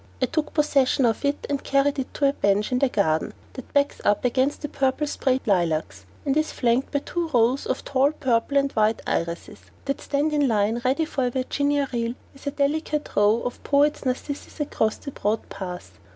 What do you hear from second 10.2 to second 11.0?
in line